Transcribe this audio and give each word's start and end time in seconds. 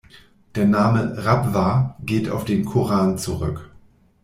Der 0.55 0.65
Name 0.65 1.13
"Rabwah" 1.23 1.95
geht 1.99 2.27
auf 2.27 2.43
den 2.43 2.65
Koran 2.65 3.19
zurück. 3.19 3.69